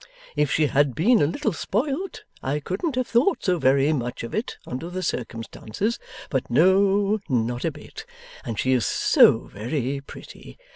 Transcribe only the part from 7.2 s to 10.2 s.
not a bit. And she is so very